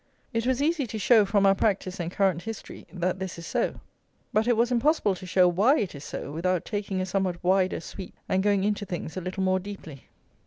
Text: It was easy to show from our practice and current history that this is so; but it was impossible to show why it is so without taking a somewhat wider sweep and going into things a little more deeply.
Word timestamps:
It 0.33 0.47
was 0.47 0.63
easy 0.63 0.87
to 0.87 0.97
show 0.97 1.25
from 1.25 1.45
our 1.45 1.53
practice 1.53 1.99
and 1.99 2.11
current 2.11 2.41
history 2.41 2.87
that 2.91 3.19
this 3.19 3.37
is 3.37 3.45
so; 3.45 3.81
but 4.33 4.47
it 4.47 4.57
was 4.57 4.71
impossible 4.71 5.13
to 5.13 5.27
show 5.27 5.47
why 5.47 5.77
it 5.77 5.93
is 5.93 6.03
so 6.03 6.31
without 6.31 6.65
taking 6.65 6.99
a 6.99 7.05
somewhat 7.05 7.43
wider 7.43 7.79
sweep 7.79 8.15
and 8.27 8.41
going 8.41 8.63
into 8.63 8.83
things 8.83 9.15
a 9.15 9.21
little 9.21 9.43
more 9.43 9.59
deeply. 9.59 10.05